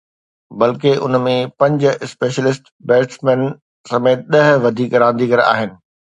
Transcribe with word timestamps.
بلڪه، 0.59 0.91
ان 1.03 1.17
۾ 1.25 1.33
پنج 1.59 1.81
اسپيشلسٽ 2.05 2.65
بيٽسمين 2.93 3.45
سميت 3.93 4.27
ڏهه 4.37 4.59
وڌيڪ 4.67 4.99
رانديگر 5.07 5.47
آهن 5.53 5.71